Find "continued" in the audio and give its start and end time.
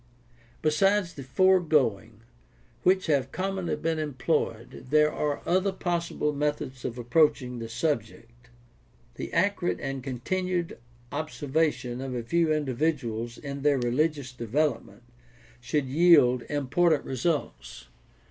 10.03-10.79